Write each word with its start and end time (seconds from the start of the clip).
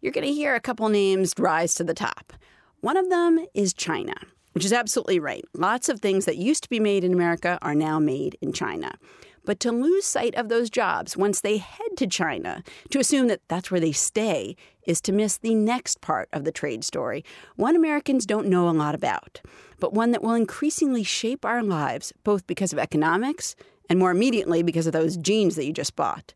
you're 0.00 0.10
going 0.10 0.26
to 0.26 0.32
hear 0.32 0.56
a 0.56 0.60
couple 0.60 0.88
names 0.88 1.32
rise 1.38 1.74
to 1.74 1.84
the 1.84 1.94
top. 1.94 2.32
One 2.80 2.96
of 2.96 3.08
them 3.08 3.46
is 3.54 3.72
China 3.72 4.14
which 4.54 4.64
is 4.64 4.72
absolutely 4.72 5.18
right. 5.18 5.44
Lots 5.54 5.88
of 5.88 6.00
things 6.00 6.24
that 6.24 6.38
used 6.38 6.62
to 6.62 6.68
be 6.68 6.80
made 6.80 7.04
in 7.04 7.12
America 7.12 7.58
are 7.60 7.74
now 7.74 7.98
made 7.98 8.38
in 8.40 8.52
China. 8.52 8.96
But 9.44 9.60
to 9.60 9.72
lose 9.72 10.06
sight 10.06 10.34
of 10.36 10.48
those 10.48 10.70
jobs 10.70 11.16
once 11.16 11.40
they 11.40 11.58
head 11.58 11.96
to 11.98 12.06
China, 12.06 12.62
to 12.90 12.98
assume 12.98 13.26
that 13.28 13.42
that's 13.48 13.70
where 13.70 13.80
they 13.80 13.92
stay, 13.92 14.56
is 14.86 15.00
to 15.02 15.12
miss 15.12 15.36
the 15.36 15.54
next 15.54 16.00
part 16.00 16.28
of 16.32 16.44
the 16.44 16.52
trade 16.52 16.84
story, 16.84 17.24
one 17.56 17.76
Americans 17.76 18.24
don't 18.24 18.48
know 18.48 18.68
a 18.68 18.70
lot 18.70 18.94
about, 18.94 19.42
but 19.80 19.92
one 19.92 20.12
that 20.12 20.22
will 20.22 20.34
increasingly 20.34 21.02
shape 21.02 21.44
our 21.44 21.62
lives, 21.62 22.12
both 22.22 22.46
because 22.46 22.72
of 22.72 22.78
economics 22.78 23.54
and 23.90 23.98
more 23.98 24.10
immediately 24.10 24.62
because 24.62 24.86
of 24.86 24.94
those 24.94 25.16
jeans 25.18 25.56
that 25.56 25.66
you 25.66 25.72
just 25.72 25.94
bought. 25.94 26.32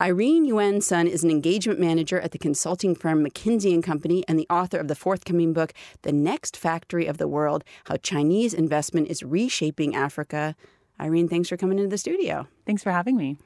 Irene 0.00 0.46
Yuan 0.46 0.80
Sun 0.80 1.08
is 1.08 1.22
an 1.22 1.30
engagement 1.30 1.78
manager 1.78 2.18
at 2.18 2.30
the 2.30 2.38
consulting 2.38 2.94
firm 2.94 3.22
McKinsey 3.22 3.74
and 3.74 3.84
Company 3.84 4.24
and 4.26 4.38
the 4.38 4.46
author 4.48 4.78
of 4.78 4.88
the 4.88 4.94
forthcoming 4.94 5.52
book, 5.52 5.74
The 6.02 6.12
Next 6.12 6.56
Factory 6.56 7.06
of 7.06 7.18
the 7.18 7.28
World 7.28 7.64
How 7.84 7.96
Chinese 7.96 8.54
Investment 8.54 9.08
is 9.08 9.22
Reshaping 9.22 9.94
Africa. 9.94 10.56
Irene, 10.98 11.28
thanks 11.28 11.50
for 11.50 11.58
coming 11.58 11.78
into 11.78 11.90
the 11.90 11.98
studio. 11.98 12.48
Thanks 12.64 12.82
for 12.82 12.92
having 12.92 13.16
me. 13.16 13.36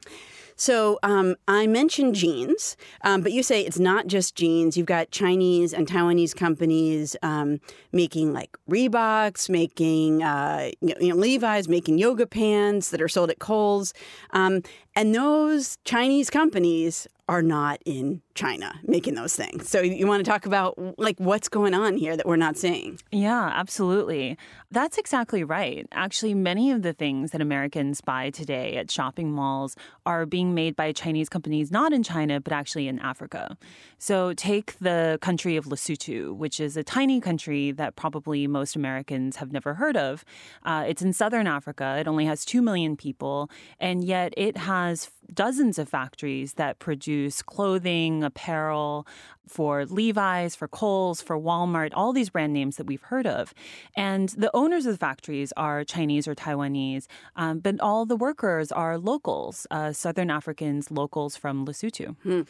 So 0.57 1.01
um, 1.03 1.35
I 1.49 1.67
mentioned 1.67 2.15
jeans, 2.15 2.77
um, 3.03 3.23
but 3.23 3.33
you 3.33 3.43
say 3.43 3.63
it's 3.63 3.79
not 3.79 4.07
just 4.07 4.37
jeans. 4.37 4.77
You've 4.77 4.87
got 4.87 5.11
Chinese 5.11 5.75
and 5.75 5.87
Taiwanese 5.87 6.37
companies 6.37 7.17
um, 7.23 7.61
making 7.93 8.33
like 8.33 8.57
Reeboks, 8.71 9.51
making 9.51 10.23
uh, 10.23 10.71
you 10.81 11.09
know, 11.09 11.17
Levi's, 11.17 11.69
making 11.69 11.99
yoga 11.99 12.27
pants 12.27 12.91
that 12.91 13.03
are 13.03 13.09
sold 13.09 13.31
at 13.31 13.41
Kohl's, 13.41 13.93
um, 14.31 14.63
and 14.97 15.15
those 15.15 15.79
Chinese 15.85 16.31
companies 16.31 17.07
are 17.29 17.43
not 17.43 17.81
in 17.87 18.21
China 18.35 18.75
making 18.87 19.15
those 19.15 19.35
things. 19.35 19.69
So 19.69 19.81
you 19.81 20.07
want 20.07 20.23
to 20.25 20.31
talk 20.31 20.45
about 20.45 20.77
like 20.99 21.19
what's 21.19 21.49
going 21.49 21.73
on 21.73 21.97
here 21.97 22.17
that 22.17 22.27
we're 22.27 22.37
not 22.37 22.59
seeing? 22.59 22.99
Yeah, 23.13 23.51
absolutely. 23.55 24.37
That's 24.71 24.99
exactly 24.99 25.43
right. 25.43 25.87
Actually, 25.93 26.35
many 26.35 26.71
of 26.71 26.83
the 26.83 26.93
things 26.93 27.31
that 27.31 27.41
Americans 27.41 28.03
buy 28.03 28.29
today 28.31 28.77
at 28.77 28.91
shopping 28.91 29.31
malls 29.31 29.75
are 30.05 30.27
being 30.27 30.53
made 30.53 30.77
by 30.77 30.93
Chinese 30.93 31.29
companies 31.31 31.71
not 31.71 31.93
in 31.93 32.03
China 32.03 32.41
but 32.41 32.53
actually 32.53 32.89
in 32.89 32.99
Africa. 32.99 33.57
So 33.99 34.35
take 34.35 34.79
the 34.81 35.19
country 35.23 35.57
of 35.57 35.65
Lesotho, 35.67 36.35
which 36.35 36.61
is 36.61 36.77
a 36.77 36.85
tiny 36.85 37.21
country 37.21 37.71
that 37.73 37.97
probably 37.97 38.47
most 38.47 38.77
Americans 38.77 39.37
have 39.37 39.51
never 39.51 39.75
heard 39.75 39.97
of. 39.97 40.27
Uh, 40.65 40.85
it's 40.87 41.01
in 41.01 41.15
southern 41.15 41.47
Africa. 41.47 41.97
It 41.99 42.07
only 42.07 42.27
has 42.27 42.45
2 42.45 42.61
million 42.61 42.97
people, 42.97 43.51
and 43.81 44.05
yet 44.05 44.35
it 44.37 44.59
has 44.59 44.84
dozens 45.33 45.79
of 45.79 45.89
factories 45.89 46.55
that 46.55 46.79
produce 46.79 47.43
clothing, 47.43 48.23
apparel 48.23 49.07
for 49.49 49.85
Levi's, 49.85 50.55
for 50.55 50.69
Kohl's, 50.69 51.21
for 51.21 51.39
Walmart, 51.39 51.91
all 51.95 52.13
these 52.13 52.31
brand 52.31 52.53
names 52.53 52.77
that 52.77 52.87
we've 52.87 53.03
heard 53.03 53.27
of. 53.27 53.55
And 53.97 54.31
the 54.31 54.51
owners 54.55 54.87
of 54.87 54.93
the 54.93 54.99
factories 54.99 55.53
are 55.57 55.85
Chinese 55.85 56.27
or 56.27 56.35
Taiwanese, 56.35 57.07
um, 57.37 57.61
but 57.61 57.81
all 57.81 58.07
the 58.07 58.17
workers 58.17 58.73
are 58.73 58.99
locals, 58.99 59.67
uh, 59.71 59.93
Southern 59.93 60.31
Africans, 60.31 60.91
locals 60.91 61.37
from 61.37 61.67
Lesotho. 61.67 62.17
Hmm. 62.23 62.43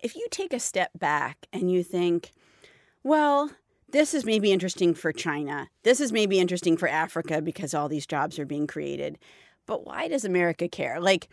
If 0.00 0.16
you 0.16 0.26
take 0.30 0.52
a 0.52 0.60
step 0.60 0.90
back 0.98 1.46
and 1.52 1.70
you 1.70 1.82
think, 1.82 2.32
well, 3.02 3.50
this 3.90 4.12
is 4.12 4.24
maybe 4.24 4.52
interesting 4.52 4.94
for 4.94 5.12
China. 5.12 5.68
This 5.82 6.00
is 6.00 6.12
maybe 6.12 6.38
interesting 6.38 6.76
for 6.76 6.88
Africa 6.88 7.40
because 7.40 7.74
all 7.74 7.88
these 7.88 8.06
jobs 8.06 8.38
are 8.38 8.46
being 8.46 8.66
created. 8.66 9.18
But 9.66 9.86
why 9.86 10.08
does 10.08 10.24
America 10.24 10.68
care? 10.68 11.00
Like, 11.00 11.28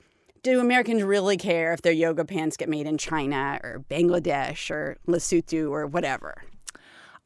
do 0.46 0.60
Americans 0.60 1.02
really 1.02 1.38
care 1.38 1.74
if 1.74 1.82
their 1.82 1.92
yoga 1.92 2.24
pants 2.24 2.56
get 2.56 2.70
made 2.70 2.86
in 2.86 3.00
China 3.00 3.60
or 3.64 3.84
Bangladesh 3.90 4.70
or 4.70 4.98
Lesotho 5.08 5.72
or 5.72 5.88
whatever? 5.88 6.44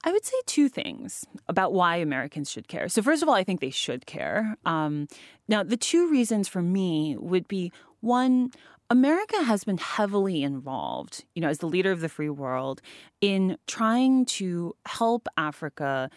I 0.06 0.14
would 0.14 0.26
say 0.26 0.38
two 0.46 0.70
things 0.70 1.26
about 1.50 1.74
why 1.74 1.98
Americans 1.98 2.50
should 2.50 2.70
care. 2.70 2.88
So, 2.88 3.02
first 3.02 3.22
of 3.22 3.28
all, 3.28 3.36
I 3.36 3.44
think 3.44 3.60
they 3.60 3.70
should 3.70 4.06
care. 4.06 4.56
Um, 4.66 5.10
now, 5.50 5.64
the 5.64 5.76
two 5.76 6.10
reasons 6.10 6.48
for 6.48 6.62
me 6.62 7.18
would 7.20 7.46
be 7.50 7.74
one, 8.00 8.52
America 8.90 9.44
has 9.44 9.66
been 9.66 9.78
heavily 9.78 10.42
involved, 10.42 11.26
you 11.36 11.42
know, 11.42 11.50
as 11.50 11.58
the 11.58 11.68
leader 11.68 11.92
of 11.92 12.00
the 12.00 12.08
free 12.08 12.30
world, 12.30 12.82
in 13.20 13.58
trying 13.68 14.24
to 14.26 14.74
help 14.86 15.28
Africa 15.36 16.10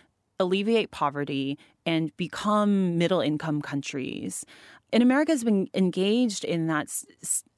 alleviate 0.43 0.91
poverty 0.91 1.59
and 1.87 2.17
become 2.17 2.99
middle 2.99 3.21
income 3.21 3.63
countries. 3.63 4.45
And 4.93 5.03
America 5.03 5.33
has 5.33 5.43
been 5.43 5.69
engaged 5.73 6.45
in 6.45 6.67
that 6.67 6.89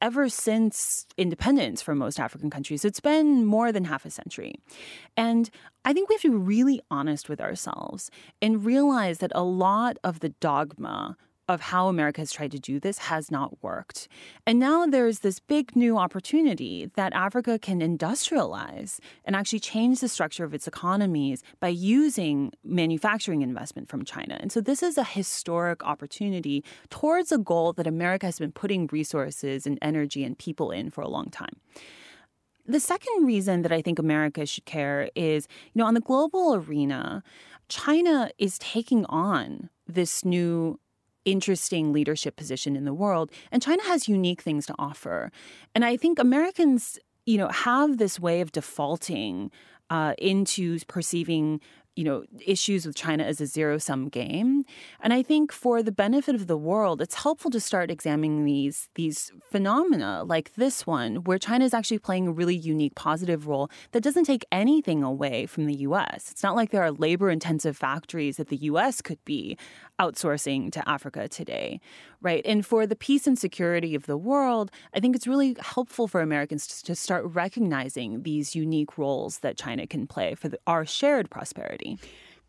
ever 0.01 0.29
since 0.29 1.07
independence 1.19 1.83
for 1.83 1.95
most 1.95 2.21
African 2.21 2.49
countries. 2.49 2.85
It's 2.85 3.01
been 3.01 3.45
more 3.45 3.73
than 3.73 3.85
half 3.85 4.07
a 4.07 4.11
century. 4.11 4.55
And 5.17 5.51
I 5.85 5.93
think 5.93 6.09
we 6.09 6.15
have 6.15 6.23
to 6.23 6.31
be 6.31 6.37
really 6.37 6.81
honest 6.93 7.29
with 7.29 7.41
ourselves 7.41 8.11
and 8.41 8.65
realize 8.65 9.19
that 9.19 9.33
a 9.35 9.43
lot 9.43 9.97
of 10.05 10.21
the 10.21 10.29
dogma 10.29 11.17
of 11.49 11.61
how 11.61 11.89
America 11.89 12.21
has 12.21 12.33
tried 12.33 12.51
to 12.53 12.59
do 12.59 12.81
this 12.81 12.99
has 12.99 13.31
not 13.31 13.63
worked. 13.63 14.09
And 14.47 14.59
now 14.59 14.87
there's 14.87 15.21
this 15.21 15.41
big 15.41 15.77
new 15.77 15.99
opportunity 15.99 16.91
that 16.97 17.13
Africa 17.13 17.59
can 17.59 17.81
industrialize 17.81 18.99
and 19.25 19.37
actually 19.37 19.61
change 19.61 20.01
the 20.01 20.09
structure 20.09 20.45
of 20.45 20.55
its 20.55 20.67
economies 20.67 21.43
by 21.61 21.69
using 21.69 22.53
manufacturing 22.65 23.43
investment 23.43 23.89
from 23.89 24.05
China. 24.05 24.39
And 24.41 24.51
so 24.51 24.61
this 24.61 24.83
is 24.83 24.97
a 24.97 25.05
historic 25.05 25.85
opportunity 25.85 26.65
towards 26.91 27.33
a 27.33 27.39
goal 27.39 27.73
that 27.75 27.87
America 27.87 28.27
has 28.27 28.39
been 28.39 28.53
putting 28.53 28.89
resources 28.93 29.67
and 29.67 29.79
energy 29.83 30.25
and 30.25 30.39
people 30.39 30.71
in 30.71 30.91
for 30.91 31.03
a 31.03 31.09
long 31.09 31.31
time. 31.31 31.57
The 32.67 32.81
second 32.81 33.27
reason 33.27 33.61
that 33.63 33.73
I 33.73 33.83
think 33.83 33.99
America 33.99 34.47
should 34.47 34.65
care 34.65 35.11
is, 35.15 35.47
you 35.75 35.81
know, 35.81 35.87
on 35.87 35.93
the 35.93 36.01
global 36.01 36.55
arena, 36.55 37.23
China 37.69 38.31
is 38.39 38.59
taking 38.59 39.05
on 39.07 39.69
this 39.87 40.25
new 40.25 40.81
interesting 41.25 41.93
leadership 41.93 42.37
position 42.37 42.77
in 42.77 42.85
the 42.85 42.95
world. 42.95 43.31
And 43.51 43.63
China 43.63 43.83
has 43.85 44.09
unique 44.09 44.43
things 44.43 44.67
to 44.67 44.75
offer. 44.79 45.31
And 45.75 45.85
I 45.85 45.97
think 45.97 46.19
Americans, 46.19 46.99
you 47.27 47.39
know, 47.39 47.49
have 47.49 47.99
this 47.99 48.21
way 48.21 48.41
of 48.41 48.53
defaulting 48.53 49.51
uh, 49.91 50.15
into 50.19 50.79
perceiving 50.87 51.61
you 51.97 52.05
know 52.05 52.25
issues 52.45 52.87
with 52.87 52.97
China 52.97 53.23
as 53.23 53.41
a 53.41 53.47
zero 53.47 53.79
sum 53.79 54.09
game. 54.09 54.65
And 55.01 55.13
I 55.13 55.23
think 55.23 55.53
for 55.53 55.83
the 55.83 55.93
benefit 55.93 56.35
of 56.35 56.47
the 56.47 56.57
world 56.57 57.01
it's 57.01 57.15
helpful 57.15 57.51
to 57.53 57.61
start 57.61 57.91
examining 57.91 58.45
these 58.45 58.89
these 58.95 59.33
phenomena 59.51 60.25
like 60.25 60.55
this 60.55 60.87
one 60.87 61.17
where 61.25 61.39
China 61.39 61.65
is 61.65 61.75
actually 61.75 61.99
playing 61.99 62.27
a 62.27 62.33
really 62.33 62.57
unique 62.57 62.95
positive 62.95 63.47
role 63.47 63.71
that 63.93 64.03
doesn't 64.03 64.25
take 64.25 64.45
anything 64.51 65.03
away 65.03 65.47
from 65.47 65.67
the 65.67 65.75
US 65.89 66.31
it's 66.31 66.43
not 66.43 66.57
like 66.57 66.71
there 66.71 66.83
are 66.83 66.91
labor 66.91 67.31
intensive 67.31 67.77
factories 67.77 68.37
that 68.39 68.49
the 68.49 68.57
US 68.57 69.01
could 69.01 69.25
be 69.25 69.57
outsourcing 70.01 70.73
to 70.73 70.89
Africa 70.89 71.29
today 71.29 71.81
right? 72.21 72.43
And 72.47 72.65
for 72.65 72.87
the 72.87 72.97
peace 72.97 73.27
and 73.27 73.39
security 73.39 73.95
of 73.95 74.07
the 74.07 74.17
world 74.17 74.71
I 74.95 75.01
think 75.01 75.15
it's 75.15 75.29
really 75.29 75.57
helpful 75.61 76.09
for 76.09 76.21
Americans 76.21 76.83
to, 76.83 76.95
start 76.95 77.25
recognizing 77.35 78.23
these 78.23 78.55
unique 78.55 78.97
roles 78.97 79.41
that 79.41 79.59
China 79.59 79.85
can 79.85 80.07
play 80.07 80.37
for 80.37 80.49
the, 80.49 80.59
our 80.67 80.87
shared 80.87 81.29
prosperity 81.29 81.84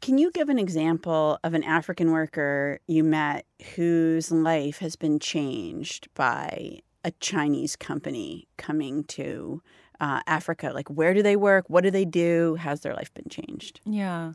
can 0.02 0.18
you 0.18 0.32
give 0.32 0.50
an 0.50 0.60
example 0.60 1.40
of 1.44 1.54
an 1.54 1.64
African 1.64 2.12
worker 2.12 2.80
you 2.88 3.04
met 3.04 3.46
whose 3.76 4.32
life 4.32 4.80
has 4.80 4.96
been 4.96 5.20
changed 5.20 6.08
by 6.14 6.80
a 7.04 7.12
Chinese 7.20 7.76
company 7.76 8.48
coming 8.58 9.04
to 9.06 9.62
uh, 10.00 10.22
Africa? 10.28 10.72
Like, 10.74 10.90
where 10.90 11.14
do 11.14 11.24
they 11.24 11.36
work? 11.36 11.66
What 11.70 11.84
do 11.84 11.92
they 11.92 12.06
do? 12.06 12.56
How's 12.60 12.82
their 12.82 12.94
life 12.94 13.14
been 13.14 13.30
changed? 13.30 13.80
Yeah. 13.86 14.34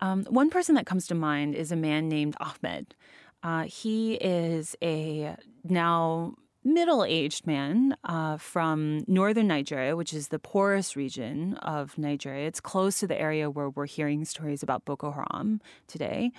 Um, 0.00 0.24
one 0.24 0.50
person 0.50 0.74
that 0.74 0.86
comes 0.86 1.06
to 1.08 1.14
mind 1.14 1.54
is 1.54 1.70
a 1.70 1.76
man 1.76 2.08
named 2.08 2.36
Ahmed. 2.40 2.94
Uh, 3.42 3.64
he 3.64 4.14
is 4.14 4.74
a 4.82 5.36
now 5.62 6.34
middle 6.64 7.04
aged 7.04 7.46
man 7.46 7.96
uh, 8.04 8.38
from 8.38 9.04
northern 9.06 9.46
Nigeria, 9.46 9.96
which 9.96 10.14
is 10.14 10.28
the 10.28 10.38
poorest 10.38 10.96
region 10.96 11.54
of 11.58 11.96
Nigeria. 11.98 12.46
It's 12.46 12.60
close 12.60 13.00
to 13.00 13.06
the 13.06 13.20
area 13.20 13.50
where 13.50 13.68
we're 13.70 13.86
hearing 13.86 14.24
stories 14.24 14.62
about 14.62 14.84
Boko 14.84 15.12
Haram 15.12 15.60
today. 15.86 16.32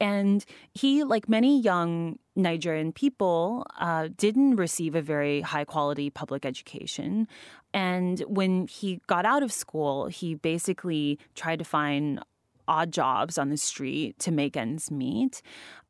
And 0.00 0.44
he, 0.72 1.04
like 1.04 1.28
many 1.28 1.60
young 1.60 2.18
Nigerian 2.36 2.92
people, 2.92 3.66
uh, 3.78 4.08
didn't 4.16 4.56
receive 4.56 4.94
a 4.94 5.02
very 5.02 5.40
high 5.40 5.64
quality 5.64 6.10
public 6.10 6.44
education. 6.46 7.28
And 7.72 8.20
when 8.20 8.68
he 8.68 9.00
got 9.06 9.24
out 9.24 9.42
of 9.42 9.52
school, 9.52 10.06
he 10.06 10.34
basically 10.34 11.18
tried 11.34 11.58
to 11.58 11.64
find 11.64 12.20
odd 12.68 12.92
jobs 12.92 13.38
on 13.38 13.50
the 13.50 13.56
street 13.56 14.18
to 14.20 14.30
make 14.30 14.56
ends 14.56 14.90
meet. 14.90 15.42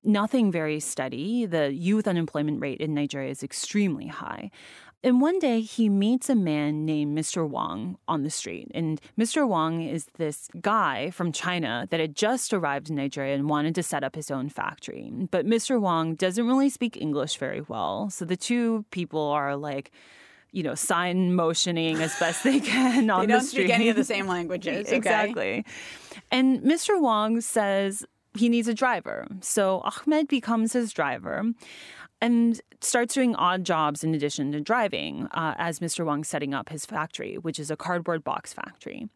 Nothing 0.03 0.53
very 0.53 0.81
steady. 0.81 1.47
The 1.47 1.73
youth 1.73 2.07
unemployment 2.07 2.61
rate 2.61 2.81
in 2.81 2.95
Nigeria 2.95 3.31
is 3.31 3.43
extremely 3.43 4.07
high. 4.07 4.51
And 5.05 5.21
one 5.21 5.39
day 5.39 5.61
he 5.61 5.91
meets 5.91 6.31
a 6.31 6.35
man 6.35 6.87
named 6.87 7.17
Mr. 7.17 7.47
Wang 7.47 7.99
on 8.09 8.23
the 8.23 8.31
street. 8.31 8.71
And 8.75 8.99
Mr. 9.19 9.47
Wang 9.47 9.83
is 9.83 10.07
this 10.17 10.49
guy 10.63 11.11
from 11.11 11.31
China 11.31 11.87
that 11.91 12.01
had 12.01 12.17
just 12.17 12.55
arrived 12.55 12.89
in 12.89 12.97
Nigeria 12.97 13.35
and 13.35 13.47
wanted 13.47 13.75
to 13.75 13.83
set 13.83 14.03
up 14.03 14.15
his 14.15 14.31
own 14.31 14.49
factory. 14.49 15.13
But 15.31 15.45
Mr. 15.45 15.79
Wang 15.79 16.15
doesn't 16.15 16.47
really 16.47 16.71
speak 16.71 16.97
English 16.97 17.37
very 17.37 17.61
well. 17.61 18.09
So 18.09 18.25
the 18.25 18.37
two 18.37 18.87
people 18.91 19.21
are 19.21 19.57
like, 19.57 19.91
you 20.55 20.63
know, 20.63 20.75
sign 20.75 21.35
motioning 21.35 22.01
as 22.01 22.17
best 22.19 22.45
they 22.45 22.61
can 22.75 23.11
on 23.11 23.23
they 23.23 23.27
don't 23.27 23.41
the 23.43 23.47
street. 23.47 23.65
speak 23.65 23.75
any 23.75 23.89
of 23.89 23.97
the 23.97 24.05
same 24.05 24.27
languages. 24.37 24.87
Okay? 24.87 24.97
exactly. 24.97 25.65
And 26.31 26.61
Mr. 26.61 27.01
Wang 27.01 27.41
says 27.41 28.07
he 28.37 28.49
needs 28.49 28.69
a 28.69 28.75
driver. 28.75 29.27
So 29.41 29.81
Ahmed 29.81 30.29
becomes 30.29 30.73
his 30.73 30.93
driver 30.93 31.43
and 32.21 32.61
starts 32.81 33.15
doing 33.15 33.35
odd 33.35 33.65
jobs 33.65 34.05
in 34.05 34.15
addition 34.15 34.53
to 34.53 34.61
driving 34.61 35.27
uh, 35.33 35.55
as 35.59 35.81
Mr. 35.81 36.05
Wang's 36.07 36.29
setting 36.29 36.55
up 36.55 36.69
his 36.69 36.87
factory, 36.87 37.37
which 37.37 37.59
is 37.59 37.71
a 37.71 37.77
cardboard 37.77 38.23
box 38.25 38.53
factory. 38.53 39.09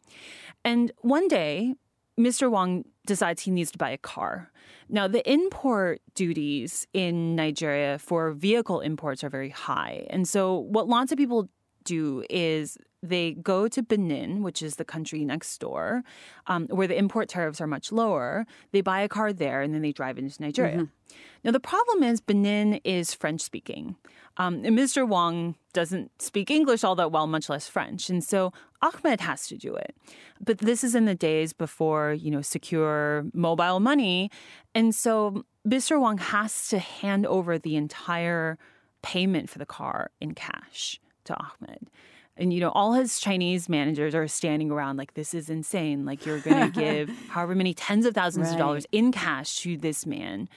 And 0.65 0.91
one 0.99 1.27
day, 1.27 1.75
Mr. 2.19 2.51
Wang 2.51 2.85
decides 3.05 3.41
he 3.41 3.51
needs 3.51 3.71
to 3.71 3.77
buy 3.77 3.89
a 3.89 3.97
car. 3.97 4.51
Now, 4.89 5.07
the 5.07 5.27
import 5.31 6.01
duties 6.15 6.85
in 6.93 7.35
Nigeria 7.35 7.97
for 7.97 8.31
vehicle 8.31 8.81
imports 8.81 9.23
are 9.23 9.29
very 9.29 9.49
high. 9.49 10.05
And 10.09 10.27
so, 10.27 10.57
what 10.57 10.87
lots 10.87 11.11
of 11.11 11.17
people 11.17 11.49
do 11.85 12.23
is 12.29 12.77
they 13.01 13.31
go 13.33 13.67
to 13.69 13.81
Benin, 13.81 14.43
which 14.43 14.61
is 14.61 14.75
the 14.75 14.85
country 14.85 15.23
next 15.23 15.57
door, 15.59 16.03
um, 16.47 16.67
where 16.67 16.87
the 16.87 16.97
import 16.97 17.29
tariffs 17.29 17.61
are 17.61 17.67
much 17.67 17.91
lower. 17.91 18.45
They 18.71 18.81
buy 18.81 19.01
a 19.01 19.07
car 19.07 19.31
there 19.31 19.61
and 19.61 19.73
then 19.73 19.81
they 19.81 19.93
drive 19.93 20.17
into 20.17 20.41
Nigeria. 20.41 20.75
Mm-hmm. 20.75 20.98
Now, 21.43 21.51
the 21.51 21.59
problem 21.59 22.03
is 22.03 22.19
Benin 22.19 22.75
is 22.83 23.13
French 23.13 23.41
speaking. 23.41 23.95
Um, 24.37 24.63
and 24.63 24.77
Mr. 24.77 25.07
Wang 25.07 25.55
doesn't 25.73 26.21
speak 26.21 26.49
English 26.49 26.83
all 26.83 26.95
that 26.95 27.11
well, 27.11 27.27
much 27.27 27.49
less 27.49 27.67
French. 27.67 28.09
And 28.09 28.23
so 28.23 28.53
Ahmed 28.81 29.19
has 29.21 29.47
to 29.47 29.57
do 29.57 29.75
it. 29.75 29.95
But 30.39 30.59
this 30.59 30.83
is 30.83 30.95
in 30.95 31.05
the 31.05 31.15
days 31.15 31.51
before, 31.51 32.13
you 32.13 32.31
know, 32.31 32.41
secure 32.41 33.25
mobile 33.33 33.81
money. 33.81 34.31
And 34.73 34.95
so 34.95 35.43
Mr. 35.67 35.99
Wang 35.99 36.17
has 36.17 36.69
to 36.69 36.79
hand 36.79 37.25
over 37.25 37.59
the 37.59 37.75
entire 37.75 38.57
payment 39.01 39.49
for 39.49 39.59
the 39.59 39.65
car 39.65 40.11
in 40.21 40.33
cash 40.33 40.99
to 41.25 41.35
Ahmed. 41.35 41.89
And 42.37 42.53
you 42.53 42.61
know, 42.61 42.69
all 42.69 42.93
his 42.93 43.19
Chinese 43.19 43.67
managers 43.67 44.15
are 44.15 44.25
standing 44.29 44.71
around 44.71 44.95
like, 44.95 45.13
"This 45.13 45.33
is 45.33 45.49
insane! 45.49 46.05
Like, 46.05 46.25
you're 46.25 46.39
going 46.39 46.71
to 46.71 46.79
give 46.79 47.09
however 47.27 47.53
many 47.53 47.73
tens 47.73 48.05
of 48.05 48.13
thousands 48.13 48.47
right. 48.47 48.53
of 48.53 48.59
dollars 48.59 48.85
in 48.93 49.11
cash 49.11 49.57
to 49.57 49.75
this 49.75 50.05
man. 50.05 50.47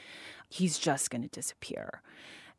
He's 0.53 0.79
just 0.79 1.11
going 1.11 1.23
to 1.23 1.29
disappear." 1.29 2.03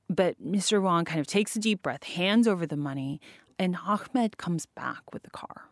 But 0.10 0.44
Mr. 0.44 0.81
Wang 0.81 1.06
kind 1.06 1.19
of 1.19 1.28
takes 1.28 1.56
a 1.56 1.60
deep 1.60 1.81
breath, 1.81 2.04
hands 2.04 2.48
over 2.48 2.66
the 2.66 2.78
money, 2.78 3.22
and 3.57 3.78
Ahmed 3.86 4.38
comes 4.38 4.66
back 4.66 5.13
with 5.13 5.24
the 5.24 5.30
car. 5.30 5.69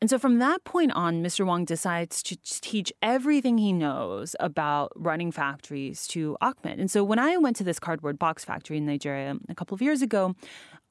And 0.00 0.10
so 0.10 0.18
from 0.18 0.38
that 0.40 0.64
point 0.64 0.92
on, 0.92 1.22
Mr. 1.22 1.46
Wang 1.46 1.64
decides 1.64 2.22
to 2.24 2.36
teach 2.36 2.92
everything 3.00 3.56
he 3.56 3.72
knows 3.72 4.36
about 4.40 4.92
running 4.94 5.32
factories 5.32 6.06
to 6.08 6.36
Ahmed. 6.42 6.78
And 6.78 6.90
so 6.90 7.02
when 7.02 7.18
I 7.18 7.38
went 7.38 7.56
to 7.56 7.64
this 7.64 7.78
cardboard 7.78 8.18
box 8.18 8.44
factory 8.44 8.76
in 8.76 8.84
Nigeria 8.84 9.36
a 9.48 9.54
couple 9.54 9.74
of 9.74 9.80
years 9.80 10.02
ago, 10.02 10.34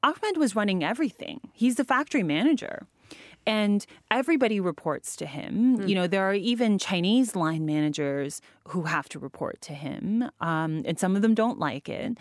Ahmed 0.02 0.36
was 0.36 0.56
running 0.56 0.82
everything. 0.82 1.40
He's 1.52 1.76
the 1.76 1.84
factory 1.84 2.24
manager. 2.24 2.88
And 3.46 3.86
everybody 4.10 4.58
reports 4.58 5.14
to 5.16 5.26
him. 5.26 5.78
Mm. 5.78 5.88
You 5.88 5.94
know, 5.94 6.06
there 6.06 6.28
are 6.28 6.34
even 6.34 6.78
Chinese 6.78 7.36
line 7.36 7.64
managers 7.64 8.40
who 8.68 8.82
have 8.82 9.08
to 9.10 9.18
report 9.18 9.60
to 9.62 9.72
him, 9.72 10.28
um, 10.40 10.82
and 10.84 10.98
some 10.98 11.14
of 11.14 11.22
them 11.22 11.34
don't 11.34 11.58
like 11.58 11.88
it. 11.88 12.18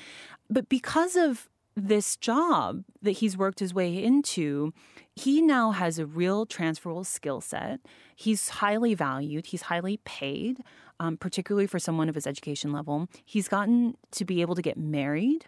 But 0.49 0.69
because 0.69 1.15
of 1.15 1.49
this 1.75 2.15
job 2.15 2.83
that 3.01 3.11
he's 3.11 3.37
worked 3.37 3.59
his 3.59 3.73
way 3.73 4.01
into, 4.01 4.73
he 5.15 5.41
now 5.41 5.71
has 5.71 5.99
a 5.99 6.05
real 6.05 6.45
transferable 6.45 7.03
skill 7.03 7.41
set. 7.41 7.79
He's 8.15 8.49
highly 8.49 8.93
valued, 8.93 9.47
he's 9.47 9.63
highly 9.63 9.97
paid, 10.05 10.61
um, 10.99 11.17
particularly 11.17 11.67
for 11.67 11.79
someone 11.79 12.07
of 12.07 12.15
his 12.15 12.27
education 12.27 12.71
level. 12.71 13.07
He's 13.25 13.47
gotten 13.47 13.97
to 14.11 14.25
be 14.25 14.41
able 14.41 14.55
to 14.55 14.61
get 14.61 14.77
married, 14.77 15.45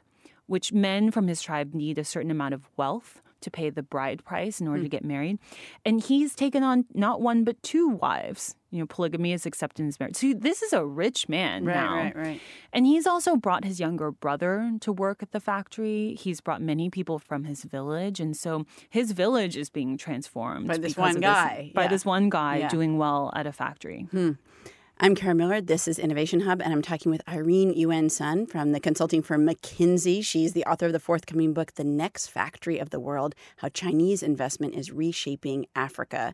which 0.48 0.74
men 0.74 1.12
from 1.12 1.28
his 1.28 1.42
tribe 1.42 1.74
need 1.74 1.98
a 1.98 2.04
certain 2.04 2.32
amount 2.32 2.54
of 2.54 2.68
wealth 2.76 3.22
to 3.42 3.52
pay 3.52 3.70
the 3.70 3.84
bride 3.84 4.24
price 4.24 4.60
in 4.60 4.68
order 4.68 4.82
mm. 4.82 4.86
to 4.86 4.90
get 4.90 5.04
married. 5.04 5.40
And 5.86 6.02
he's 6.02 6.36
taken 6.36 6.64
on 6.64 6.86
not 6.94 7.22
one 7.22 7.44
but 7.44 7.62
two 7.64 7.88
wives. 7.88 8.56
You 8.70 8.80
know, 8.80 8.86
polygamy 8.86 9.32
is 9.32 9.46
accepted 9.46 9.82
in 9.82 9.86
his 9.86 10.00
marriage. 10.00 10.18
So 10.18 10.34
this 10.34 10.62
is 10.62 10.74
a 10.74 10.86
rich 10.86 11.30
man 11.30 11.64
right, 11.64 11.74
now. 11.74 11.96
Right, 11.96 12.16
right, 12.16 12.42
And 12.74 12.86
he's 12.86 13.08
also 13.08 13.38
brought 13.38 13.64
his 13.64 13.80
younger 13.80 14.12
brother 14.12 14.74
to 14.82 14.92
work 14.92 15.24
at 15.24 15.32
the 15.32 15.40
factory. 15.40 16.16
He's 16.20 16.42
brought 16.42 16.62
many 16.62 16.90
people 16.90 17.18
from 17.18 17.46
his 17.46 17.64
village. 17.64 18.20
And 18.20 18.36
so 18.36 18.66
his 18.90 19.14
village 19.14 19.56
is 19.56 19.70
being 19.70 19.98
transformed. 19.98 20.68
By 20.68 20.78
this 20.78 20.98
one 20.98 21.22
guy. 21.22 21.64
This, 21.68 21.74
by 21.74 21.88
this 21.88 22.04
one 22.04 22.30
guy 22.30 22.58
yeah. 22.58 22.68
doing 22.68 22.98
well 22.98 23.32
at 23.36 23.48
a 23.48 23.54
factory. 23.54 24.08
Hmm. 24.12 24.32
I'm 25.00 25.14
Kara 25.14 25.36
Miller. 25.36 25.62
This 25.62 25.88
is 25.88 26.00
Innovation 26.00 26.40
Hub, 26.40 26.60
and 26.60 26.74
I'm 26.74 26.82
talking 26.82 27.12
with 27.12 27.22
Irene 27.30 27.72
Yuan 27.72 28.10
Sun 28.10 28.48
from 28.48 28.72
the 28.72 28.80
consulting 28.80 29.22
firm 29.22 29.46
McKinsey. 29.46 30.26
She's 30.26 30.54
the 30.54 30.66
author 30.66 30.88
of 30.88 30.92
the 30.92 31.00
forthcoming 31.00 31.54
book, 31.54 31.76
The 31.76 31.84
Next 31.84 32.30
Factory 32.30 32.80
of 32.80 32.90
the 32.90 33.00
World 33.00 33.36
How 33.58 33.70
Chinese 33.70 34.24
Investment 34.24 34.74
is 34.74 34.92
Reshaping 34.92 35.68
Africa. 35.76 36.34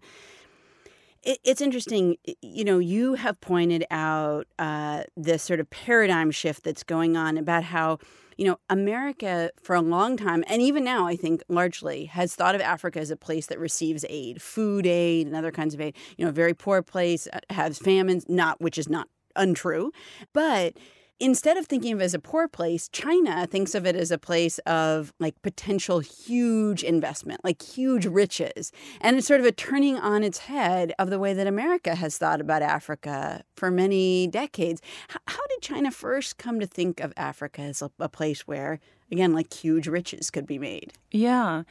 It's 1.24 1.62
interesting, 1.62 2.18
you 2.42 2.66
know, 2.66 2.80
you 2.80 3.14
have 3.14 3.40
pointed 3.40 3.86
out 3.90 4.46
uh, 4.60 5.04
this 5.16 5.42
sort 5.42 5.62
of 5.62 5.70
paradigm 5.70 6.32
shift 6.32 6.64
that's 6.64 6.84
going 6.84 7.16
on 7.16 7.38
about 7.38 7.64
how 7.64 8.00
you 8.38 8.46
know, 8.46 8.58
America 8.70 9.52
for 9.62 9.76
a 9.76 9.82
long 9.82 10.18
time, 10.18 10.44
and 10.48 10.62
even 10.62 10.84
now, 10.84 11.08
I 11.08 11.16
think 11.16 11.44
largely, 11.50 12.06
has 12.06 12.36
thought 12.36 12.56
of 12.56 12.62
Africa 12.62 13.00
as 13.00 13.12
a 13.12 13.16
place 13.16 13.48
that 13.48 13.60
receives 13.60 14.06
aid, 14.10 14.42
food 14.42 14.86
aid, 14.86 15.28
and 15.28 15.36
other 15.36 15.52
kinds 15.52 15.74
of 15.74 15.82
aid. 15.82 15.96
You 16.18 16.26
know, 16.26 16.30
a 16.30 16.34
very 16.34 16.54
poor 16.54 16.82
place, 16.82 17.28
uh, 17.32 17.40
has 17.52 17.78
famines, 17.78 18.26
not 18.28 18.60
which 18.62 18.78
is 18.78 18.90
not 18.90 19.08
untrue, 19.36 19.92
but 20.34 20.78
instead 21.20 21.58
of 21.58 21.66
thinking 21.68 21.94
of 21.94 22.02
it 22.02 22.06
as 22.06 22.14
a 22.14 22.20
poor 22.20 22.48
place, 22.48 22.90
China 22.90 23.48
thinks 23.48 23.76
of 23.76 23.86
it 23.86 23.96
as 23.96 24.12
a 24.12 24.18
place 24.18 24.60
of 24.60 25.14
like 25.20 25.42
potential 25.42 26.00
huge 26.00 26.84
investment, 26.84 27.42
like 27.44 27.62
huge 27.62 28.06
riches. 28.06 28.72
And 29.02 29.18
it's 29.18 29.28
sort 29.28 29.40
of 29.40 29.46
a 29.46 29.52
turning 29.52 29.98
on 29.98 30.24
its 30.24 30.40
head 30.40 30.94
of 31.00 31.10
the 31.10 31.20
way 31.20 31.34
that 31.34 31.48
America 31.48 31.96
has 31.96 32.18
thought 32.18 32.42
about 32.42 32.62
Africa 32.62 33.44
for 33.56 33.72
many 33.72 34.28
decades. 34.28 34.82
How 35.28 35.46
did 35.50 35.62
China 35.62 35.92
first 35.92 36.38
come 36.38 36.60
to 36.60 36.68
think 36.68 37.00
of 37.00 37.14
Africa 37.16 37.62
as 37.62 37.82
a, 37.82 37.92
a 38.00 38.10
place 38.10 38.42
where, 38.48 38.80
again, 39.12 39.34
like 39.34 39.54
huge 39.54 39.88
riches 39.88 40.30
could 40.30 40.46
be 40.46 40.60
made? 40.60 40.94
Yeah. 41.12 41.64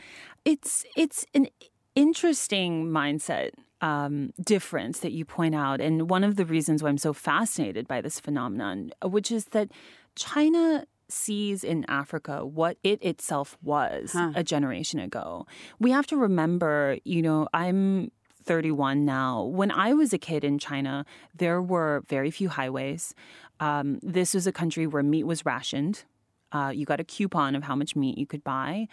It's 0.45 0.85
it's 0.97 1.27
an 1.35 1.49
interesting 1.95 2.87
mindset 2.87 3.51
um, 3.83 4.33
difference 4.43 5.01
that 5.01 5.13
you 5.13 5.25
point 5.25 5.55
out. 5.55 5.81
And 5.81 6.09
one 6.09 6.25
of 6.25 6.37
the 6.37 6.47
reasons 6.47 6.83
why 6.83 6.89
I'm 6.89 6.99
so 6.99 7.13
fascinated 7.13 7.87
by 7.87 8.01
this 8.01 8.21
phenomenon, 8.21 8.93
which 9.05 9.31
is 9.31 9.47
that 9.47 9.69
China 10.15 10.87
sees 11.09 11.63
in 11.63 11.85
Africa 11.89 12.47
what 12.47 12.79
it 12.83 13.03
itself 13.03 13.59
was 13.63 14.13
huh. 14.13 14.33
a 14.35 14.43
generation 14.43 14.99
ago. 14.99 15.47
We 15.79 15.91
have 15.91 16.07
to 16.07 16.17
remember, 16.17 16.97
you 17.05 17.21
know, 17.21 17.49
I'm 17.53 18.13
31 18.45 19.05
now. 19.05 19.43
When 19.43 19.71
I 19.71 19.93
was 19.93 20.13
a 20.13 20.19
kid 20.19 20.45
in 20.45 20.59
China, 20.59 21.05
there 21.35 21.61
were 21.61 22.05
very 22.09 22.31
few 22.31 22.49
highways. 22.49 23.15
Um, 23.61 23.99
this 24.03 24.33
was 24.33 24.47
a 24.47 24.53
country 24.53 24.87
where 24.87 25.03
meat 25.03 25.25
was 25.25 25.45
rationed. 25.45 26.05
Uh, 26.53 26.71
you 26.75 26.85
got 26.85 27.01
a 27.01 27.05
coupon 27.05 27.55
of 27.55 27.65
how 27.65 27.75
much 27.75 27.97
meat 27.97 28.19
you 28.19 28.27
could 28.27 28.45
buy. 28.45 28.87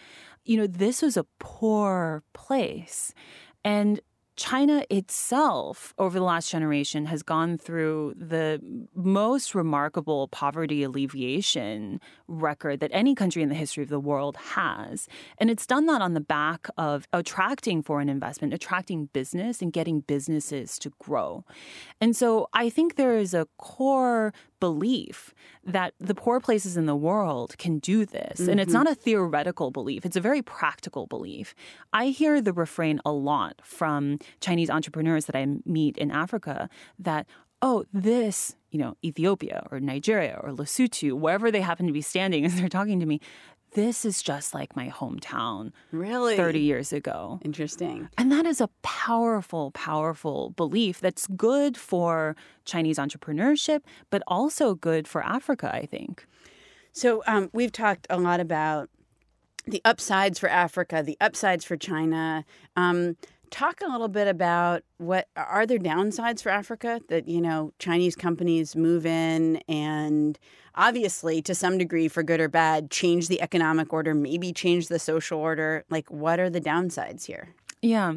You 0.44 0.56
know, 0.58 0.66
this 0.66 1.02
was 1.02 1.16
a 1.16 1.26
poor 1.38 2.22
place. 2.32 3.12
And 3.64 4.00
China 4.40 4.82
itself, 4.88 5.92
over 5.98 6.18
the 6.18 6.24
last 6.24 6.50
generation, 6.50 7.04
has 7.04 7.22
gone 7.22 7.58
through 7.58 8.14
the 8.16 8.58
most 8.94 9.54
remarkable 9.54 10.28
poverty 10.28 10.82
alleviation 10.82 12.00
record 12.26 12.80
that 12.80 12.90
any 12.94 13.14
country 13.14 13.42
in 13.42 13.50
the 13.50 13.54
history 13.54 13.82
of 13.82 13.90
the 13.90 14.00
world 14.00 14.38
has. 14.38 15.08
And 15.36 15.50
it's 15.50 15.66
done 15.66 15.84
that 15.86 16.00
on 16.00 16.14
the 16.14 16.22
back 16.22 16.68
of 16.78 17.06
attracting 17.12 17.82
foreign 17.82 18.08
investment, 18.08 18.54
attracting 18.54 19.10
business, 19.12 19.60
and 19.60 19.74
getting 19.74 20.00
businesses 20.00 20.78
to 20.78 20.90
grow. 20.98 21.44
And 22.00 22.16
so 22.16 22.48
I 22.54 22.70
think 22.70 22.96
there 22.96 23.18
is 23.18 23.34
a 23.34 23.46
core 23.58 24.32
belief 24.60 25.34
that 25.64 25.94
the 25.98 26.14
poor 26.14 26.40
places 26.40 26.76
in 26.76 26.86
the 26.86 26.96
world 26.96 27.56
can 27.58 27.78
do 27.78 28.06
this. 28.06 28.40
Mm-hmm. 28.40 28.50
And 28.50 28.60
it's 28.60 28.72
mm-hmm. 28.72 28.84
not 28.84 28.92
a 28.92 28.94
theoretical 28.94 29.70
belief, 29.70 30.04
it's 30.04 30.16
a 30.16 30.20
very 30.20 30.42
practical 30.42 31.06
belief. 31.06 31.54
I 31.92 32.06
hear 32.08 32.40
the 32.40 32.52
refrain 32.52 33.00
a 33.04 33.12
lot 33.12 33.60
from 33.64 34.18
Chinese 34.40 34.70
entrepreneurs 34.70 35.26
that 35.26 35.36
I 35.36 35.46
meet 35.64 35.96
in 35.98 36.10
Africa 36.10 36.68
that, 36.98 37.26
oh, 37.62 37.84
this, 37.92 38.56
you 38.70 38.78
know, 38.78 38.96
Ethiopia 39.04 39.66
or 39.70 39.80
Nigeria 39.80 40.38
or 40.42 40.50
Lesotho, 40.50 41.12
wherever 41.12 41.50
they 41.50 41.60
happen 41.60 41.86
to 41.86 41.92
be 41.92 42.02
standing 42.02 42.44
as 42.44 42.58
they're 42.58 42.68
talking 42.68 43.00
to 43.00 43.06
me, 43.06 43.20
this 43.72 44.04
is 44.04 44.22
just 44.22 44.54
like 44.54 44.74
my 44.74 44.88
hometown 44.88 45.72
Really? 45.92 46.36
30 46.36 46.60
years 46.60 46.92
ago. 46.92 47.40
Interesting. 47.44 48.08
And 48.18 48.30
that 48.32 48.46
is 48.46 48.60
a 48.60 48.68
powerful, 48.82 49.70
powerful 49.72 50.50
belief 50.50 51.00
that's 51.00 51.26
good 51.28 51.76
for 51.76 52.36
Chinese 52.64 52.98
entrepreneurship, 52.98 53.80
but 54.10 54.22
also 54.26 54.74
good 54.74 55.06
for 55.06 55.22
Africa, 55.24 55.70
I 55.72 55.86
think. 55.86 56.26
So 56.92 57.22
um, 57.26 57.50
we've 57.52 57.72
talked 57.72 58.06
a 58.10 58.18
lot 58.18 58.40
about 58.40 58.90
the 59.66 59.80
upsides 59.84 60.38
for 60.38 60.48
Africa, 60.48 61.02
the 61.04 61.16
upsides 61.20 61.64
for 61.64 61.76
China. 61.76 62.44
Um, 62.76 63.16
talk 63.50 63.80
a 63.80 63.90
little 63.90 64.08
bit 64.08 64.28
about 64.28 64.82
what 64.98 65.28
are 65.36 65.66
there 65.66 65.78
downsides 65.78 66.42
for 66.42 66.50
Africa 66.50 67.00
that 67.08 67.28
you 67.28 67.40
know 67.40 67.72
Chinese 67.78 68.16
companies 68.16 68.76
move 68.76 69.06
in 69.06 69.56
and 69.68 70.38
obviously 70.74 71.42
to 71.42 71.54
some 71.54 71.78
degree 71.78 72.08
for 72.08 72.22
good 72.22 72.40
or 72.40 72.48
bad 72.48 72.90
change 72.90 73.28
the 73.28 73.40
economic 73.40 73.92
order, 73.92 74.14
maybe 74.14 74.52
change 74.52 74.88
the 74.88 74.98
social 74.98 75.38
order. 75.38 75.84
Like 75.90 76.10
what 76.10 76.40
are 76.40 76.50
the 76.50 76.60
downsides 76.60 77.26
here? 77.26 77.54
Yeah, 77.82 78.12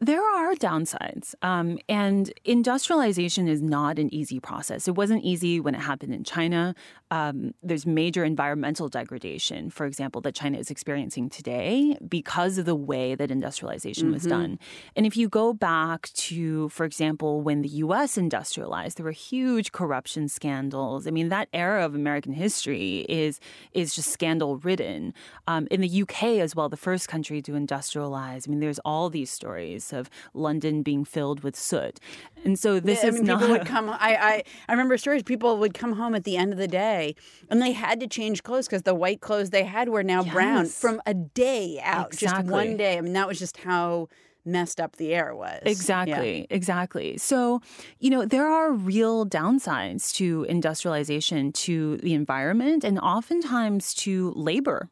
there 0.00 0.22
are 0.22 0.54
downsides. 0.54 1.34
Um, 1.42 1.78
and 1.86 2.32
industrialization 2.46 3.46
is 3.46 3.60
not 3.60 3.98
an 3.98 4.12
easy 4.12 4.40
process. 4.40 4.88
It 4.88 4.94
wasn't 4.94 5.22
easy 5.22 5.60
when 5.60 5.74
it 5.74 5.82
happened 5.82 6.14
in 6.14 6.24
China. 6.24 6.74
Um, 7.10 7.54
there's 7.62 7.86
major 7.86 8.24
environmental 8.24 8.88
degradation, 8.88 9.70
for 9.70 9.86
example, 9.86 10.20
that 10.22 10.34
China 10.34 10.58
is 10.58 10.70
experiencing 10.70 11.28
today 11.28 11.96
because 12.08 12.58
of 12.58 12.64
the 12.64 12.74
way 12.74 13.14
that 13.14 13.30
industrialization 13.30 14.06
mm-hmm. 14.06 14.14
was 14.14 14.24
done. 14.24 14.58
And 14.96 15.06
if 15.06 15.16
you 15.16 15.28
go 15.28 15.52
back 15.52 16.10
to, 16.14 16.68
for 16.70 16.84
example, 16.84 17.40
when 17.40 17.62
the 17.62 17.68
US 17.68 18.18
industrialized, 18.18 18.98
there 18.98 19.04
were 19.04 19.12
huge 19.12 19.72
corruption 19.72 20.28
scandals. 20.28 21.06
I 21.06 21.10
mean, 21.10 21.28
that 21.28 21.48
era 21.52 21.84
of 21.84 21.94
American 21.94 22.32
history 22.32 23.06
is, 23.08 23.40
is 23.72 23.94
just 23.94 24.10
scandal 24.10 24.58
ridden. 24.58 25.14
Um, 25.46 25.68
in 25.70 25.80
the 25.80 26.02
UK 26.02 26.24
as 26.40 26.56
well, 26.56 26.68
the 26.68 26.76
first 26.76 27.08
country 27.08 27.40
to 27.42 27.52
industrialize, 27.52 28.48
I 28.48 28.50
mean, 28.50 28.60
there's 28.60 28.80
all 28.80 29.10
these 29.10 29.30
stories 29.30 29.92
of 29.92 30.10
London 30.34 30.82
being 30.82 31.04
filled 31.04 31.42
with 31.42 31.56
soot. 31.56 32.00
And 32.44 32.58
so 32.58 32.78
this 32.78 33.02
I 33.02 33.08
is 33.08 33.14
mean, 33.16 33.24
not. 33.24 33.40
People 33.40 33.58
would 33.58 33.66
come. 33.66 33.90
I, 33.90 33.96
I 34.00 34.42
I 34.68 34.72
remember 34.72 34.96
stories. 34.96 35.22
People 35.22 35.58
would 35.58 35.74
come 35.74 35.92
home 35.92 36.14
at 36.14 36.24
the 36.24 36.36
end 36.36 36.52
of 36.52 36.58
the 36.58 36.68
day, 36.68 36.95
and 37.50 37.62
they 37.62 37.72
had 37.72 38.00
to 38.00 38.06
change 38.06 38.42
clothes 38.42 38.66
because 38.66 38.82
the 38.82 38.94
white 38.94 39.20
clothes 39.20 39.50
they 39.50 39.64
had 39.64 39.88
were 39.88 40.02
now 40.02 40.22
yes. 40.22 40.32
brown 40.32 40.66
from 40.66 41.00
a 41.06 41.14
day 41.14 41.80
out, 41.82 42.12
exactly. 42.12 42.42
just 42.42 42.50
one 42.50 42.76
day. 42.76 42.98
I 42.98 43.00
mean, 43.00 43.12
that 43.14 43.28
was 43.28 43.38
just 43.38 43.58
how 43.58 44.08
messed 44.46 44.80
up 44.80 44.96
the 44.96 45.12
air 45.14 45.34
was. 45.34 45.60
Exactly, 45.66 46.40
yeah. 46.40 46.46
exactly. 46.50 47.18
So, 47.18 47.60
you 47.98 48.10
know, 48.10 48.24
there 48.24 48.46
are 48.46 48.72
real 48.72 49.26
downsides 49.26 50.14
to 50.14 50.46
industrialization 50.48 51.52
to 51.52 51.96
the 51.98 52.14
environment 52.14 52.84
and 52.84 52.98
oftentimes 52.98 53.92
to 53.94 54.32
labor 54.36 54.88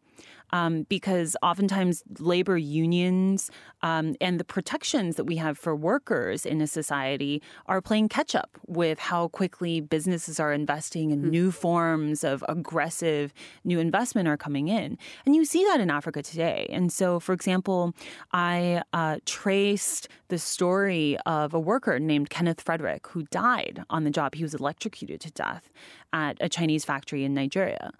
um, 0.54 0.84
because 0.88 1.36
oftentimes 1.42 2.04
labor 2.20 2.56
unions 2.56 3.50
um, 3.82 4.14
and 4.20 4.38
the 4.38 4.44
protections 4.44 5.16
that 5.16 5.24
we 5.24 5.34
have 5.36 5.58
for 5.58 5.74
workers 5.74 6.46
in 6.46 6.60
a 6.60 6.66
society 6.68 7.42
are 7.66 7.82
playing 7.82 8.08
catch 8.08 8.36
up 8.36 8.56
with 8.68 9.00
how 9.00 9.26
quickly 9.28 9.80
businesses 9.80 10.38
are 10.38 10.52
investing 10.52 11.10
in 11.10 11.22
mm-hmm. 11.22 11.30
new 11.30 11.50
forms 11.50 12.22
of 12.22 12.44
aggressive 12.48 13.34
new 13.64 13.80
investment 13.80 14.28
are 14.28 14.36
coming 14.36 14.68
in. 14.68 14.96
And 15.26 15.34
you 15.34 15.44
see 15.44 15.64
that 15.64 15.80
in 15.80 15.90
Africa 15.90 16.22
today. 16.22 16.68
And 16.70 16.92
so, 16.92 17.18
for 17.18 17.32
example, 17.32 17.92
I 18.32 18.82
uh, 18.92 19.18
traced 19.26 20.08
the 20.28 20.38
story 20.38 21.18
of 21.26 21.52
a 21.52 21.60
worker 21.60 21.98
named 21.98 22.30
Kenneth 22.30 22.60
Frederick 22.60 23.08
who 23.08 23.24
died 23.24 23.82
on 23.90 24.04
the 24.04 24.10
job. 24.10 24.36
He 24.36 24.44
was 24.44 24.54
electrocuted 24.54 25.20
to 25.22 25.32
death 25.32 25.68
at 26.12 26.36
a 26.40 26.48
Chinese 26.48 26.84
factory 26.84 27.24
in 27.24 27.34
Nigeria. 27.34 27.90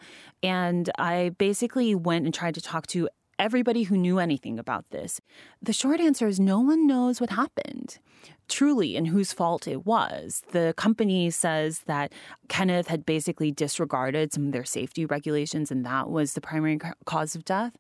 And 0.45 0.91
I 0.99 1.31
basically 1.39 1.95
went 1.95 2.27
and 2.27 2.35
tried 2.35 2.44
to 2.53 2.61
talk 2.61 2.87
to 2.89 3.09
everybody 3.39 3.85
who 3.85 3.97
knew 3.97 4.19
anything 4.19 4.59
about 4.59 4.91
this. 4.91 5.21
The 5.61 5.73
short 5.73 6.01
answer 6.01 6.27
is 6.27 6.39
no 6.39 6.61
one 6.61 6.87
knows 6.87 7.21
what 7.21 7.31
happened 7.31 7.99
truly 8.49 8.97
and 8.97 9.09
whose 9.09 9.33
fault 9.33 9.67
it 9.67 9.87
was. 9.87 10.43
The 10.53 10.75
company 10.77 11.31
says 11.31 11.81
that 11.87 12.13
Kenneth 12.49 12.89
had 12.89 13.07
basically 13.07 13.51
disregarded 13.51 14.33
some 14.33 14.47
of 14.47 14.53
their 14.53 14.65
safety 14.65 15.07
regulations, 15.07 15.71
and 15.71 15.85
that 15.87 16.11
was 16.11 16.35
the 16.35 16.41
primary 16.41 16.79
cause 17.05 17.35
of 17.35 17.45
death. 17.45 17.77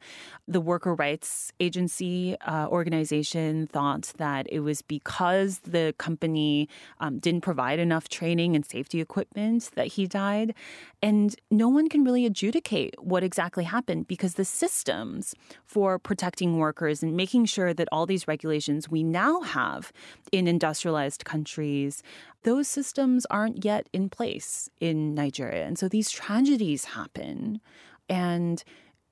The 0.49 0.61
worker 0.61 0.95
rights 0.95 1.53
agency 1.61 2.37
uh, 2.41 2.69
organization 2.69 3.67
thought 3.67 4.13
that 4.17 4.47
it 4.51 4.61
was 4.61 4.83
because 4.83 5.61
the 5.61 5.95
company 5.99 6.69
um, 7.01 7.19
didn't 7.19 7.43
provide 7.43 7.79
enough 7.79 8.09
training 8.09 8.55
and 8.55 8.65
safety 8.65 9.01
equipment 9.01 9.71
that 9.75 9.89
he 9.89 10.07
died. 10.07 10.55
And 11.03 11.37
no 11.51 11.69
one 11.69 11.89
can 11.89 12.05
really 12.05 12.25
adjudicate 12.25 12.95
what 12.99 13.23
exactly 13.23 13.65
happened 13.65 14.09
because 14.09 14.35
the 14.35 14.45
systems 14.45 15.35
for 15.67 15.99
protecting 15.99 16.59
workers 16.59 17.03
and 17.03 17.17
making 17.17 17.45
sure 17.45 17.75
that 17.75 17.89
all 17.93 18.07
these 18.07 18.27
regulations 18.27 18.89
we 18.89 19.03
now 19.03 19.41
have 19.43 19.93
in 20.33 20.47
industrialized 20.55 21.25
countries, 21.25 22.03
those 22.45 22.69
systems 22.69 23.27
aren't 23.27 23.65
yet 23.65 23.89
in 23.93 24.09
place 24.09 24.69
in 24.81 25.15
Nigeria. 25.15 25.67
And 25.67 25.77
so 25.79 25.89
these 25.89 26.11
tragedies 26.11 26.85
happen, 26.85 27.61
and 28.09 28.63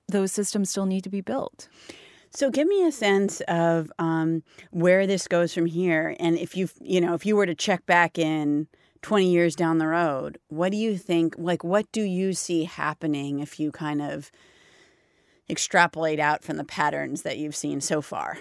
those 0.08 0.30
systems 0.32 0.70
still 0.70 0.86
need 0.86 1.04
to 1.04 1.10
be 1.10 1.20
built. 1.20 1.68
So 2.30 2.50
give 2.50 2.66
me 2.66 2.86
a 2.86 2.92
sense 2.92 3.40
of 3.42 3.92
um, 3.98 4.42
where 4.70 5.06
this 5.06 5.28
goes 5.28 5.52
from 5.52 5.66
here, 5.66 6.16
and 6.18 6.38
if 6.38 6.56
you 6.56 6.68
you 6.80 7.00
know 7.00 7.14
if 7.14 7.26
you 7.26 7.36
were 7.36 7.46
to 7.46 7.54
check 7.54 7.84
back 7.84 8.18
in 8.18 8.68
20 9.02 9.30
years 9.30 9.54
down 9.56 9.78
the 9.78 9.88
road, 9.88 10.38
what 10.48 10.70
do 10.70 10.78
you 10.78 10.96
think? 10.96 11.34
Like, 11.36 11.64
what 11.64 11.90
do 11.92 12.02
you 12.02 12.32
see 12.32 12.64
happening 12.64 13.40
if 13.40 13.58
you 13.58 13.72
kind 13.72 14.00
of 14.00 14.30
extrapolate 15.50 16.20
out 16.20 16.42
from 16.42 16.56
the 16.56 16.64
patterns 16.64 17.22
that 17.22 17.36
you've 17.36 17.56
seen 17.56 17.80
so 17.80 18.00
far? 18.00 18.38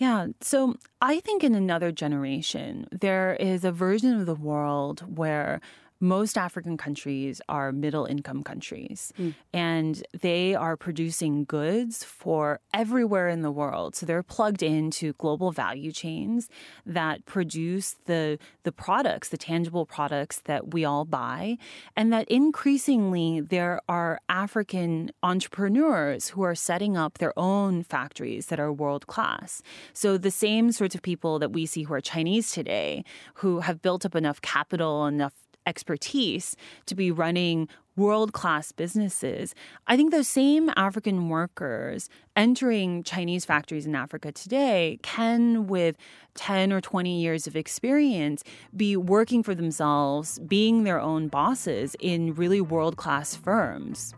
Yeah. 0.00 0.28
So 0.40 0.76
I 1.02 1.20
think 1.20 1.44
in 1.44 1.54
another 1.54 1.92
generation, 1.92 2.86
there 2.90 3.34
is 3.34 3.64
a 3.64 3.72
version 3.72 4.18
of 4.18 4.24
the 4.26 4.34
world 4.34 5.04
where 5.18 5.60
most 6.00 6.38
African 6.38 6.76
countries 6.78 7.42
are 7.48 7.72
middle 7.72 8.06
income 8.06 8.42
countries 8.42 9.12
mm. 9.18 9.34
and 9.52 10.02
they 10.18 10.54
are 10.54 10.76
producing 10.76 11.44
goods 11.44 12.02
for 12.02 12.60
everywhere 12.72 13.28
in 13.28 13.42
the 13.42 13.50
world. 13.50 13.94
So 13.94 14.06
they're 14.06 14.22
plugged 14.22 14.62
into 14.62 15.12
global 15.14 15.52
value 15.52 15.92
chains 15.92 16.48
that 16.86 17.26
produce 17.26 17.96
the 18.06 18.38
the 18.62 18.72
products, 18.72 19.28
the 19.28 19.36
tangible 19.36 19.84
products 19.84 20.40
that 20.44 20.72
we 20.72 20.84
all 20.84 21.04
buy 21.04 21.58
and 21.96 22.12
that 22.12 22.28
increasingly 22.28 23.40
there 23.40 23.80
are 23.88 24.20
African 24.28 25.10
entrepreneurs 25.22 26.28
who 26.28 26.42
are 26.42 26.54
setting 26.54 26.96
up 26.96 27.18
their 27.18 27.38
own 27.38 27.82
factories 27.82 28.46
that 28.46 28.58
are 28.58 28.72
world 28.72 29.06
class. 29.06 29.62
So 29.92 30.16
the 30.16 30.30
same 30.30 30.72
sorts 30.72 30.94
of 30.94 31.02
people 31.02 31.38
that 31.40 31.52
we 31.52 31.66
see 31.66 31.82
who 31.82 31.94
are 31.94 32.00
Chinese 32.00 32.52
today 32.52 33.04
who 33.34 33.60
have 33.60 33.82
built 33.82 34.06
up 34.06 34.14
enough 34.14 34.40
capital, 34.40 35.06
enough 35.06 35.34
expertise 35.70 36.56
to 36.86 36.96
be 36.96 37.10
running 37.10 37.68
world 37.96 38.32
class 38.32 38.72
businesses. 38.72 39.54
I 39.86 39.96
think 39.96 40.10
those 40.10 40.26
same 40.26 40.70
African 40.76 41.28
workers 41.28 42.08
entering 42.34 43.02
Chinese 43.02 43.44
factories 43.44 43.86
in 43.86 43.94
Africa 43.94 44.32
today 44.32 44.98
can, 45.02 45.66
with 45.68 45.96
10 46.34 46.72
or 46.72 46.80
20 46.80 47.20
years 47.20 47.46
of 47.46 47.54
experience, 47.54 48.42
be 48.74 48.96
working 48.96 49.42
for 49.42 49.54
themselves, 49.54 50.38
being 50.40 50.84
their 50.84 51.00
own 51.00 51.28
bosses 51.28 51.94
in 52.00 52.34
really 52.34 52.60
world 52.60 52.96
class 52.96 53.36
firms. 53.36 54.14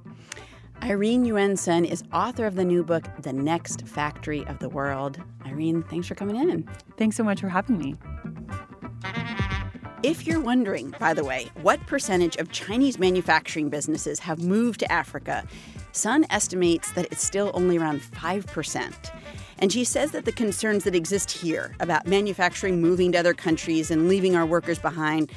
Irene 0.82 1.24
Yuan 1.24 1.56
Sun 1.56 1.84
is 1.84 2.02
author 2.12 2.46
of 2.46 2.56
the 2.56 2.64
new 2.64 2.82
book, 2.82 3.04
The 3.20 3.32
Next 3.32 3.86
Factory 3.86 4.44
of 4.46 4.58
the 4.58 4.68
World. 4.68 5.20
Irene, 5.46 5.82
thanks 5.84 6.08
for 6.08 6.16
coming 6.16 6.36
in. 6.36 6.68
Thanks 6.96 7.16
so 7.16 7.22
much 7.22 7.40
for 7.40 7.48
having 7.48 7.78
me. 7.78 7.96
If 10.02 10.26
you're 10.26 10.40
wondering, 10.40 10.92
by 10.98 11.14
the 11.14 11.22
way, 11.22 11.48
what 11.62 11.86
percentage 11.86 12.34
of 12.38 12.50
Chinese 12.50 12.98
manufacturing 12.98 13.68
businesses 13.68 14.18
have 14.18 14.42
moved 14.42 14.80
to 14.80 14.90
Africa, 14.90 15.46
Sun 15.92 16.26
estimates 16.28 16.90
that 16.92 17.04
it's 17.12 17.24
still 17.24 17.52
only 17.54 17.78
around 17.78 18.00
5%. 18.00 19.10
And 19.60 19.72
she 19.72 19.84
says 19.84 20.10
that 20.10 20.24
the 20.24 20.32
concerns 20.32 20.82
that 20.84 20.96
exist 20.96 21.30
here 21.30 21.76
about 21.78 22.08
manufacturing 22.08 22.82
moving 22.82 23.12
to 23.12 23.18
other 23.18 23.32
countries 23.32 23.92
and 23.92 24.08
leaving 24.08 24.34
our 24.34 24.44
workers 24.44 24.80
behind, 24.80 25.30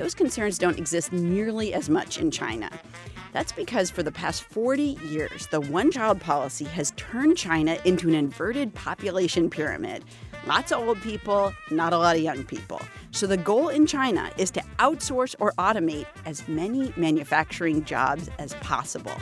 those 0.00 0.14
concerns 0.14 0.56
don't 0.56 0.78
exist 0.78 1.12
nearly 1.12 1.74
as 1.74 1.90
much 1.90 2.16
in 2.16 2.30
China. 2.30 2.70
That's 3.34 3.52
because 3.52 3.90
for 3.90 4.02
the 4.02 4.10
past 4.10 4.42
40 4.44 4.96
years, 5.04 5.46
the 5.48 5.60
one 5.60 5.92
child 5.92 6.22
policy 6.22 6.64
has 6.64 6.94
turned 6.96 7.36
China 7.36 7.76
into 7.84 8.08
an 8.08 8.14
inverted 8.14 8.72
population 8.72 9.50
pyramid. 9.50 10.02
Lots 10.46 10.72
of 10.72 10.88
old 10.88 11.02
people, 11.02 11.52
not 11.70 11.92
a 11.92 11.98
lot 11.98 12.16
of 12.16 12.22
young 12.22 12.44
people. 12.44 12.80
So 13.10 13.26
the 13.26 13.36
goal 13.36 13.68
in 13.68 13.86
China 13.86 14.30
is 14.38 14.50
to 14.52 14.62
outsource 14.78 15.34
or 15.38 15.52
automate 15.58 16.06
as 16.24 16.48
many 16.48 16.94
manufacturing 16.96 17.84
jobs 17.84 18.30
as 18.38 18.54
possible. 18.54 19.20